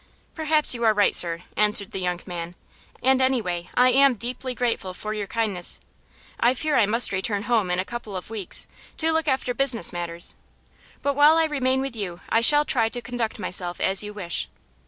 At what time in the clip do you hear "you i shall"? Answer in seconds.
11.95-12.65